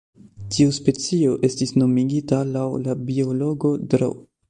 Tiu 0.55 0.71
specio 0.77 1.35
estis 1.49 1.75
nomigita 1.83 2.43
laŭ 2.57 2.67
la 2.89 2.99
biologo 3.11 3.77
Dro. 3.95 4.15